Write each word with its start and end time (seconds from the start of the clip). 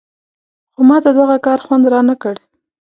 خو 0.73 0.81
ماته 0.89 1.09
دغه 1.19 1.37
کار 1.45 1.59
خوند 1.65 1.83
نه 1.89 1.89
راکړ. 1.93 2.35